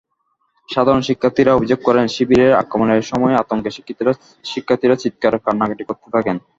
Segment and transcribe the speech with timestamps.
[0.69, 3.69] সাধারণ শিক্ষার্থীরা অভিযোগ করেন, শিবিরের আক্রমণের সময় আতঙ্কে
[4.45, 6.37] শিক্ষার্থীরা চিৎকার-কান্নাকাটি করতে থাকেন।